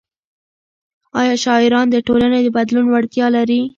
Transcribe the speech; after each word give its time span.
ايا 1.19 1.35
شاعران 1.43 1.87
د 1.91 1.95
ټولنې 2.07 2.39
د 2.43 2.47
بدلون 2.57 2.85
وړتیا 2.89 3.27
لري؟ 3.35 3.61